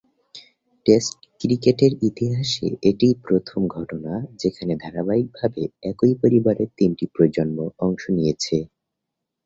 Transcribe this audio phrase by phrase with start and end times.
[0.85, 8.57] Test ক্রিকেটের ইতিহাসে এটিই প্রথম ঘটনা যেখানে ধারাবাহিকভাবে একই পরিবারের তিনটি প্রজন্ম অংশ নিয়েছে।